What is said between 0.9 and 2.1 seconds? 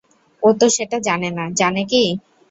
জানে না, জানে কি?